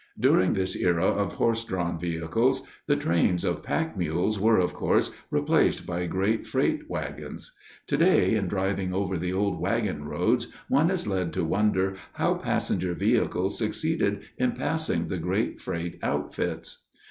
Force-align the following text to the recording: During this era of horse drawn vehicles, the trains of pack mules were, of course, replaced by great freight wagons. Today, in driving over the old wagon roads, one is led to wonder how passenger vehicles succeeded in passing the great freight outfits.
During 0.19 0.53
this 0.53 0.75
era 0.75 1.05
of 1.05 1.33
horse 1.33 1.63
drawn 1.63 1.99
vehicles, 1.99 2.63
the 2.87 2.95
trains 2.95 3.43
of 3.45 3.61
pack 3.61 3.95
mules 3.95 4.39
were, 4.39 4.57
of 4.57 4.73
course, 4.73 5.11
replaced 5.29 5.85
by 5.85 6.07
great 6.07 6.47
freight 6.47 6.89
wagons. 6.89 7.51
Today, 7.85 8.33
in 8.33 8.47
driving 8.47 8.95
over 8.95 9.15
the 9.15 9.31
old 9.31 9.59
wagon 9.59 10.05
roads, 10.05 10.47
one 10.69 10.89
is 10.89 11.05
led 11.05 11.31
to 11.33 11.45
wonder 11.45 11.97
how 12.13 12.33
passenger 12.33 12.95
vehicles 12.95 13.59
succeeded 13.59 14.21
in 14.39 14.53
passing 14.53 15.05
the 15.07 15.19
great 15.19 15.59
freight 15.61 15.99
outfits. 16.01 16.87